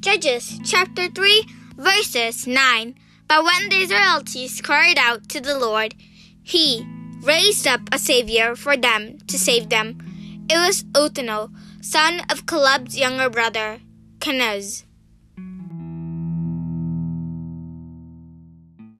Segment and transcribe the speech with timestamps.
[0.00, 1.44] Judges chapter 3,
[1.76, 2.94] verses 9.
[3.26, 5.96] But when the Israelites cried out to the Lord,
[6.40, 6.86] he
[7.20, 9.98] raised up a savior for them to save them.
[10.48, 11.50] It was Othniel,
[11.82, 13.80] son of Caleb's younger brother,
[14.20, 14.84] Kenaz.